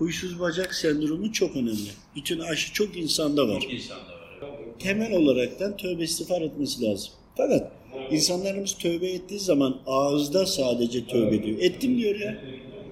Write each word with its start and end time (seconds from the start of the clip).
huysuz 0.00 0.40
bacak 0.40 0.74
sendromu 0.74 1.32
çok 1.32 1.56
önemli. 1.56 1.90
Bütün 2.16 2.38
aşı 2.38 2.72
çok 2.72 2.96
insanda 2.96 3.48
var. 3.48 3.66
Temel 4.78 5.12
olaraktan 5.12 5.76
tövbe 5.76 6.02
istiğfar 6.02 6.42
etmesi 6.42 6.82
lazım. 6.82 7.12
Fakat 7.36 7.72
insanlarımız 8.10 8.78
tövbe 8.78 9.10
ettiği 9.10 9.38
zaman 9.38 9.80
ağızda 9.86 10.46
sadece 10.46 11.06
tövbe 11.06 11.36
ediyor. 11.36 11.58
Ettim 11.60 11.98
diyor 11.98 12.20
ya. 12.20 12.38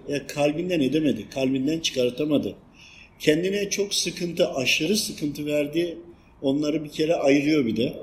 Ya 0.08 0.26
kalbinden 0.26 0.80
edemedi, 0.80 1.30
kalbinden 1.30 1.80
çıkartamadı. 1.80 2.54
Kendine 3.18 3.70
çok 3.70 3.94
sıkıntı, 3.94 4.48
aşırı 4.48 4.96
sıkıntı 4.96 5.46
verdi. 5.46 5.98
Onları 6.42 6.84
bir 6.84 6.90
kere 6.90 7.14
ayırıyor 7.14 7.66
bir 7.66 7.76
de. 7.76 7.96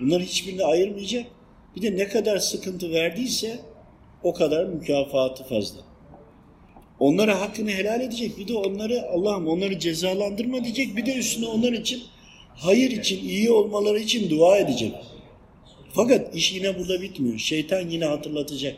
Bunlar 0.00 0.22
hiçbirini 0.22 0.64
ayırmayacak. 0.64 1.26
Bir 1.76 1.82
de 1.82 1.96
ne 1.96 2.08
kadar 2.08 2.38
sıkıntı 2.38 2.90
verdiyse 2.90 3.60
o 4.22 4.34
kadar 4.34 4.64
mükafatı 4.64 5.44
fazla. 5.44 5.87
Onlara 7.00 7.40
hakkını 7.40 7.70
helal 7.70 8.00
edecek. 8.00 8.38
Bir 8.38 8.48
de 8.48 8.54
onları 8.54 9.02
Allah'ım 9.02 9.48
onları 9.48 9.78
cezalandırma 9.78 10.64
diyecek. 10.64 10.96
Bir 10.96 11.06
de 11.06 11.14
üstüne 11.14 11.46
onlar 11.46 11.72
için 11.72 12.02
hayır 12.56 12.90
için, 12.90 13.28
iyi 13.28 13.50
olmaları 13.50 13.98
için 13.98 14.30
dua 14.30 14.58
edecek. 14.58 14.92
Fakat 15.92 16.34
iş 16.34 16.52
yine 16.52 16.78
burada 16.78 17.02
bitmiyor. 17.02 17.38
Şeytan 17.38 17.88
yine 17.88 18.04
hatırlatacak. 18.04 18.76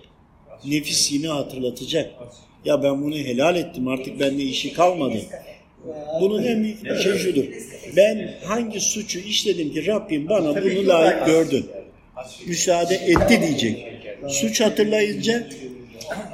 Nefis 0.64 1.12
yine 1.12 1.28
hatırlatacak. 1.28 2.10
Ya 2.64 2.82
ben 2.82 3.02
bunu 3.02 3.16
helal 3.16 3.56
ettim 3.56 3.88
artık 3.88 4.20
bende 4.20 4.42
işi 4.42 4.72
kalmadı. 4.72 5.18
Bunun 6.20 6.42
en 6.42 6.62
büyük 6.62 7.02
şey 7.02 7.18
şudur. 7.18 7.44
Ben 7.96 8.34
hangi 8.44 8.80
suçu 8.80 9.18
işledim 9.18 9.72
ki 9.72 9.86
Rabbim 9.86 10.28
bana 10.28 10.62
bunu 10.62 10.88
layık 10.88 11.26
gördü. 11.26 11.64
Müsaade 12.46 12.94
etti 12.94 13.40
diyecek. 13.40 13.86
Suç 14.28 14.60
hatırlayınca, 14.60 15.48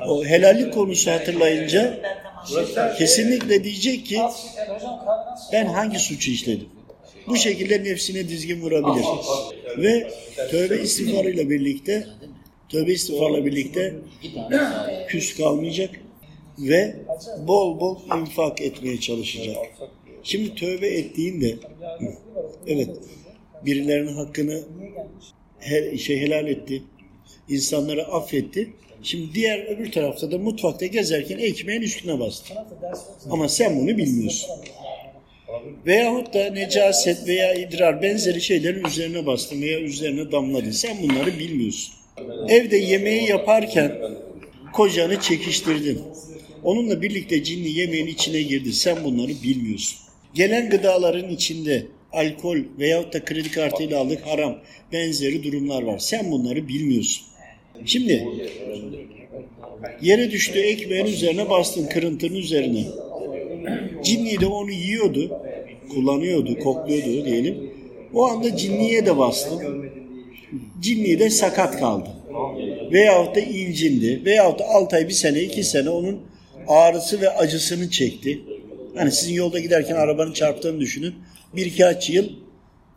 o 0.06 0.24
helallik 0.24 0.74
konusu 0.74 1.10
hatırlayınca 1.10 2.00
kesinlikle 2.98 3.64
diyecek 3.64 4.06
ki 4.06 4.20
ben 5.52 5.66
hangi 5.66 5.98
suçu 5.98 6.30
işledim? 6.30 6.68
Bu 7.26 7.36
şekilde 7.36 7.84
nefsine 7.84 8.28
dizgin 8.28 8.60
vurabilir. 8.60 9.06
Ve 9.78 10.10
tövbe 10.50 10.82
istiğfarıyla 10.82 11.50
birlikte 11.50 12.06
tövbe 12.68 12.92
istiğfarla 12.92 13.46
birlikte 13.46 13.94
küs 15.08 15.36
kalmayacak 15.36 15.90
ve 16.58 16.96
bol 17.38 17.80
bol 17.80 17.98
infak 18.20 18.60
etmeye 18.60 19.00
çalışacak. 19.00 19.56
Şimdi 20.22 20.54
tövbe 20.54 20.88
ettiğinde 20.88 21.54
evet 22.66 22.88
birilerinin 23.64 24.12
hakkını 24.12 24.62
her 25.58 25.96
şey 25.96 26.20
helal 26.20 26.46
etti. 26.48 26.82
İnsanları 27.48 28.06
affetti. 28.06 28.72
Şimdi 29.02 29.34
diğer 29.34 29.66
öbür 29.66 29.92
tarafta 29.92 30.32
da 30.32 30.38
mutfakta 30.38 30.86
gezerken 30.86 31.38
ekmeğin 31.38 31.82
üstüne 31.82 32.20
bastı. 32.20 32.54
Ama 33.30 33.48
sen 33.48 33.80
bunu 33.80 33.96
bilmiyorsun. 33.96 34.50
Veyahut 35.86 36.34
da 36.34 36.50
necaset 36.50 37.26
veya 37.26 37.54
idrar 37.54 38.02
benzeri 38.02 38.40
şeylerin 38.40 38.84
üzerine 38.84 39.26
bastın 39.26 39.62
veya 39.62 39.80
üzerine 39.80 40.32
damladın. 40.32 40.70
Sen 40.70 40.96
bunları 41.02 41.38
bilmiyorsun. 41.38 41.94
Evde 42.48 42.76
yemeği 42.76 43.28
yaparken 43.28 43.92
kocanı 44.72 45.20
çekiştirdin. 45.20 46.02
Onunla 46.62 47.02
birlikte 47.02 47.44
cinli 47.44 47.68
yemeğin 47.68 48.06
içine 48.06 48.42
girdi. 48.42 48.72
Sen 48.72 49.04
bunları 49.04 49.32
bilmiyorsun. 49.42 49.98
Gelen 50.34 50.70
gıdaların 50.70 51.30
içinde 51.30 51.86
alkol 52.16 52.58
veyahut 52.78 53.12
da 53.12 53.24
kredi 53.24 53.50
kartıyla 53.50 54.00
aldık 54.00 54.26
haram 54.26 54.56
benzeri 54.92 55.42
durumlar 55.42 55.82
var. 55.82 55.98
Sen 55.98 56.30
bunları 56.30 56.68
bilmiyorsun. 56.68 57.26
Şimdi 57.84 58.28
yere 60.02 60.30
düştü 60.30 60.58
ekmeğin 60.58 61.06
üzerine 61.06 61.50
bastın 61.50 61.86
kırıntının 61.86 62.34
üzerine. 62.34 62.84
Cinni 64.04 64.40
de 64.40 64.46
onu 64.46 64.70
yiyordu, 64.70 65.40
kullanıyordu, 65.88 66.58
kokluyordu 66.58 67.24
diyelim. 67.24 67.70
O 68.14 68.26
anda 68.26 68.56
cinniye 68.56 69.06
de 69.06 69.18
bastın. 69.18 69.86
Cinni 70.80 71.18
de 71.18 71.30
sakat 71.30 71.78
kaldı. 71.78 72.08
Veyahut 72.92 73.36
da 73.36 73.40
incindi. 73.40 74.24
Veyahut 74.24 74.58
da 74.58 74.64
6 74.64 74.96
ay, 74.96 75.08
bir 75.08 75.12
sene, 75.12 75.40
iki 75.42 75.64
sene 75.64 75.90
onun 75.90 76.20
ağrısı 76.68 77.20
ve 77.20 77.30
acısını 77.30 77.90
çekti. 77.90 78.40
Hani 78.96 79.12
sizin 79.12 79.34
yolda 79.34 79.58
giderken 79.58 79.94
arabanın 79.94 80.32
çarptığını 80.32 80.80
düşünün. 80.80 81.14
Bir 81.56 81.66
iki 81.66 82.12
yıl 82.12 82.28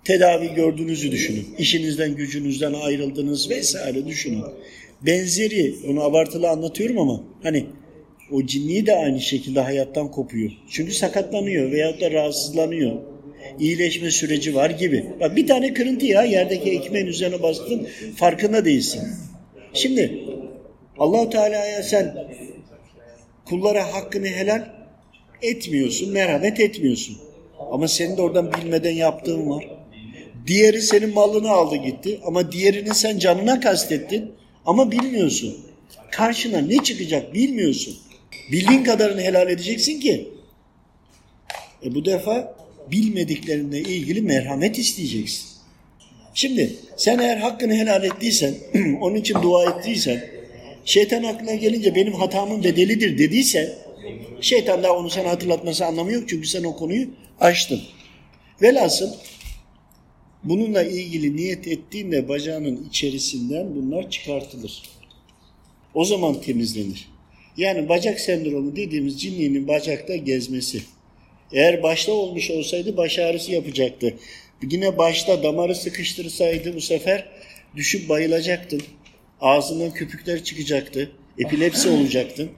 tedavi 0.03 0.53
gördüğünüzü 0.53 1.11
düşünün. 1.11 1.47
İşinizden, 1.57 2.15
gücünüzden 2.15 2.73
ayrıldınız 2.73 3.49
vesaire 3.49 4.07
düşünün. 4.07 4.43
Benzeri, 5.01 5.75
onu 5.87 6.03
abartılı 6.03 6.49
anlatıyorum 6.49 6.99
ama 6.99 7.23
hani 7.43 7.65
o 8.31 8.45
cinni 8.45 8.85
de 8.85 8.95
aynı 8.95 9.21
şekilde 9.21 9.59
hayattan 9.59 10.11
kopuyor. 10.11 10.51
Çünkü 10.69 10.91
sakatlanıyor 10.91 11.71
veyahut 11.71 12.01
da 12.01 12.11
rahatsızlanıyor. 12.11 12.97
İyileşme 13.59 14.11
süreci 14.11 14.55
var 14.55 14.69
gibi. 14.69 15.05
Bak 15.19 15.35
bir 15.35 15.47
tane 15.47 15.73
kırıntı 15.73 16.05
ya 16.05 16.23
yerdeki 16.23 16.71
ekmeğin 16.71 17.07
üzerine 17.07 17.41
bastın 17.41 17.87
farkında 18.15 18.65
değilsin. 18.65 19.01
Şimdi 19.73 20.23
Allahu 20.97 21.29
Teala'ya 21.29 21.83
sen 21.83 22.15
kullara 23.45 23.93
hakkını 23.93 24.27
helal 24.27 24.69
etmiyorsun, 25.41 26.11
merhamet 26.11 26.59
etmiyorsun. 26.59 27.28
Ama 27.71 27.87
senin 27.87 28.17
de 28.17 28.21
oradan 28.21 28.53
bilmeden 28.53 28.95
yaptığın 28.95 29.49
var. 29.49 29.67
Diğeri 30.47 30.81
senin 30.81 31.13
malını 31.13 31.51
aldı 31.51 31.75
gitti 31.75 32.19
ama 32.25 32.51
diğerini 32.51 32.95
sen 32.95 33.19
canına 33.19 33.59
kastettin 33.59 34.31
ama 34.65 34.91
bilmiyorsun. 34.91 35.57
Karşına 36.11 36.57
ne 36.61 36.83
çıkacak 36.83 37.33
bilmiyorsun. 37.33 37.97
Bildiğin 38.51 38.83
kadarını 38.83 39.21
helal 39.21 39.49
edeceksin 39.49 39.99
ki. 39.99 40.29
E 41.85 41.95
bu 41.95 42.05
defa 42.05 42.55
bilmediklerinle 42.91 43.79
ilgili 43.79 44.21
merhamet 44.21 44.79
isteyeceksin. 44.79 45.45
Şimdi 46.33 46.75
sen 46.97 47.19
eğer 47.19 47.37
hakkını 47.37 47.73
helal 47.73 48.03
ettiysen, 48.03 48.53
onun 49.01 49.15
için 49.15 49.35
dua 49.41 49.65
ettiysen, 49.65 50.23
şeytan 50.85 51.23
aklına 51.23 51.55
gelince 51.55 51.95
benim 51.95 52.13
hatamın 52.13 52.63
bedelidir 52.63 53.17
dediyse, 53.17 53.77
şeytan 54.41 54.83
da 54.83 54.95
onu 54.95 55.09
sana 55.09 55.29
hatırlatması 55.29 55.85
anlamı 55.85 56.11
yok 56.11 56.29
çünkü 56.29 56.47
sen 56.47 56.63
o 56.63 56.75
konuyu 56.75 57.07
açtın. 57.39 57.81
Velhasıl 58.61 59.13
bununla 60.43 60.83
ilgili 60.83 61.35
niyet 61.35 61.67
ettiğinde 61.67 62.29
bacağının 62.29 62.87
içerisinden 62.89 63.75
bunlar 63.75 64.09
çıkartılır. 64.09 64.83
O 65.93 66.05
zaman 66.05 66.41
temizlenir. 66.41 67.07
Yani 67.57 67.89
bacak 67.89 68.19
sendromu 68.19 68.75
dediğimiz 68.75 69.21
cinliğinin 69.21 69.67
bacakta 69.67 70.15
gezmesi. 70.15 70.81
Eğer 71.51 71.83
başta 71.83 72.11
olmuş 72.11 72.51
olsaydı 72.51 72.97
baş 72.97 73.19
ağrısı 73.19 73.51
yapacaktı. 73.51 74.13
Yine 74.71 74.97
başta 74.97 75.43
damarı 75.43 75.75
sıkıştırsaydı 75.75 76.75
bu 76.75 76.81
sefer 76.81 77.29
düşüp 77.75 78.09
bayılacaktın. 78.09 78.81
Ağzından 79.41 79.93
köpükler 79.93 80.43
çıkacaktı. 80.43 81.11
Epilepsi 81.39 81.89
olacaktın. 81.89 82.49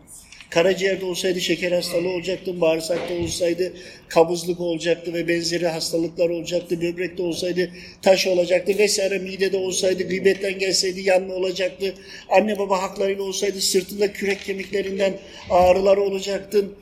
Karaciğerde 0.51 1.05
olsaydı 1.05 1.41
şeker 1.41 1.71
hastalığı 1.71 2.09
olacaktı, 2.09 2.61
bağırsakta 2.61 3.13
olsaydı 3.13 3.73
kabızlık 4.07 4.59
olacaktı 4.59 5.13
ve 5.13 5.27
benzeri 5.27 5.67
hastalıklar 5.67 6.29
olacaktı, 6.29 6.81
böbrekte 6.81 7.23
olsaydı 7.23 7.71
taş 8.01 8.27
olacaktı 8.27 8.77
vesaire, 8.77 9.17
midede 9.17 9.57
olsaydı 9.57 10.07
gıybetten 10.07 10.59
gelseydi 10.59 11.01
yanma 11.01 11.33
olacaktı, 11.33 11.93
anne 12.29 12.59
baba 12.59 12.81
haklarıyla 12.81 13.23
olsaydı 13.23 13.61
sırtında 13.61 14.13
kürek 14.13 14.41
kemiklerinden 14.41 15.13
ağrılar 15.49 15.97
olacaktın 15.97 16.75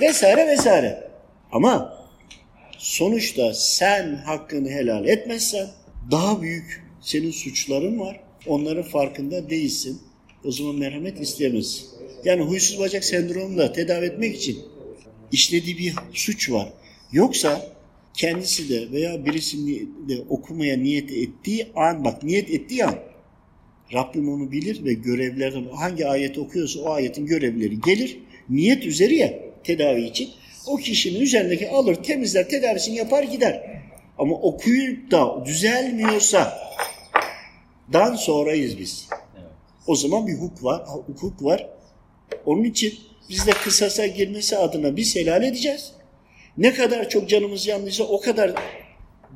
vesaire 0.00 0.46
vesaire. 0.46 1.10
Ama 1.52 1.98
sonuçta 2.78 3.54
sen 3.54 4.14
hakkını 4.14 4.70
helal 4.70 5.08
etmezsen 5.08 5.68
daha 6.10 6.42
büyük 6.42 6.82
senin 7.00 7.30
suçların 7.30 8.00
var. 8.00 8.20
Onların 8.46 8.84
farkında 8.84 9.50
değilsin. 9.50 10.02
O 10.44 10.52
zaman 10.52 10.76
merhamet 10.76 11.20
isteyemezsin. 11.20 11.86
Yani 12.24 12.42
huysuz 12.42 12.78
bacak 12.78 13.04
sendromunu 13.04 13.58
da 13.58 13.72
tedavi 13.72 14.06
etmek 14.06 14.36
için 14.36 14.58
işlediği 15.32 15.78
bir 15.78 15.94
suç 16.12 16.50
var. 16.50 16.72
Yoksa 17.12 17.72
kendisi 18.14 18.68
de 18.68 18.92
veya 18.92 19.26
birisini 19.26 19.88
de 20.08 20.22
okumaya 20.28 20.76
niyet 20.76 21.10
ettiği 21.10 21.66
an, 21.74 22.04
bak 22.04 22.22
niyet 22.22 22.50
ettiği 22.50 22.84
an 22.84 22.94
Rabbim 23.94 24.28
onu 24.28 24.52
bilir 24.52 24.84
ve 24.84 24.92
görevlerden 24.92 25.64
hangi 25.64 26.06
ayet 26.06 26.38
okuyorsa 26.38 26.80
o 26.80 26.90
ayetin 26.90 27.26
görevleri 27.26 27.80
gelir. 27.80 28.18
Niyet 28.50 28.86
üzeri 28.86 29.16
ya 29.16 29.34
tedavi 29.64 30.02
için. 30.02 30.30
O 30.66 30.76
kişinin 30.76 31.20
üzerindeki 31.20 31.68
alır, 31.68 31.94
temizler, 31.94 32.48
tedavisini 32.48 32.96
yapar 32.96 33.22
gider. 33.22 33.82
Ama 34.18 34.34
okuyup 34.34 35.10
da 35.10 35.44
düzelmiyorsa 35.46 36.58
dan 37.92 38.14
sonrayız 38.14 38.78
biz. 38.78 39.08
O 39.86 39.96
zaman 39.96 40.26
bir 40.26 40.34
hukuk 40.34 40.64
var, 40.64 40.82
hukuk 40.86 41.44
var. 41.44 41.68
Onun 42.46 42.64
için 42.64 42.94
biz 43.30 43.46
de 43.46 43.50
kısasa 43.50 44.06
girmesi 44.06 44.56
adına 44.56 44.96
biz 44.96 45.16
helal 45.16 45.42
edeceğiz. 45.42 45.92
Ne 46.58 46.74
kadar 46.74 47.08
çok 47.08 47.28
canımız 47.28 47.66
yandıysa 47.66 48.04
o 48.04 48.20
kadar 48.20 48.52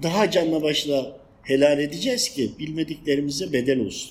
daha 0.03 0.31
canla 0.31 0.63
başla 0.63 1.17
helal 1.43 1.79
edeceğiz 1.79 2.29
ki 2.29 2.51
bilmediklerimize 2.59 3.53
bedel 3.53 3.81
olsun. 3.81 4.11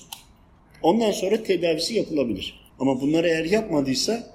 Ondan 0.82 1.10
sonra 1.10 1.42
tedavisi 1.42 1.94
yapılabilir. 1.94 2.60
Ama 2.78 3.00
bunları 3.00 3.28
eğer 3.28 3.44
yapmadıysa 3.44 4.32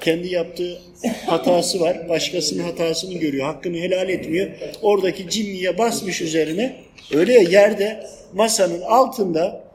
kendi 0.00 0.34
yaptığı 0.34 0.78
hatası 1.26 1.80
var. 1.80 2.08
Başkasının 2.08 2.62
hatasını 2.62 3.14
görüyor. 3.14 3.46
Hakkını 3.46 3.76
helal 3.76 4.08
etmiyor. 4.08 4.50
Oradaki 4.82 5.30
cinniye 5.30 5.78
basmış 5.78 6.20
üzerine. 6.20 6.76
Öyle 7.14 7.32
ya 7.32 7.42
yerde 7.42 8.06
masanın 8.34 8.80
altında 8.80 9.67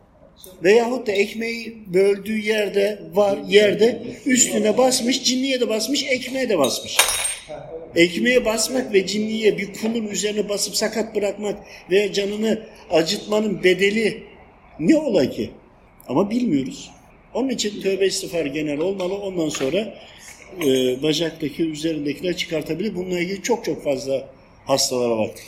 veyahut 0.64 1.08
da 1.08 1.12
ekmeği 1.12 1.78
böldüğü 1.88 2.40
yerde 2.40 3.00
var 3.14 3.38
yerde 3.48 4.04
üstüne 4.26 4.78
basmış 4.78 5.24
cinniye 5.24 5.62
de 5.62 5.70
basmış 5.70 6.04
ekmeğe 6.04 6.50
de 6.50 6.58
basmış. 6.58 6.98
Ekmeğe 7.96 8.46
basmak 8.46 8.94
ve 8.94 9.06
cinniye 9.06 9.58
bir 9.58 9.74
kulun 9.74 10.08
üzerine 10.08 10.50
basıp 10.50 10.76
sakat 10.76 11.16
bırakmak 11.16 11.60
veya 11.90 12.14
canını 12.14 12.62
acıtmanın 12.92 13.64
bedeli 13.64 14.24
ne 14.80 14.98
ola 14.98 15.30
ki? 15.30 15.50
Ama 16.08 16.30
bilmiyoruz. 16.30 16.92
Onun 17.34 17.50
için 17.50 17.82
tövbe 17.82 18.08
istiğfar 18.08 18.46
genel 18.46 18.80
olmalı. 18.80 19.14
Ondan 19.14 19.50
sonra 19.50 19.94
e, 20.66 21.04
bacaktaki 21.04 21.64
üzerindekiler 21.64 22.38
çıkartabilir. 22.38 22.96
Bununla 22.96 23.20
ilgili 23.20 23.42
çok 23.42 23.66
çok 23.66 23.84
fazla 23.84 24.30
hastalara 24.66 25.18
baktık. 25.18 25.46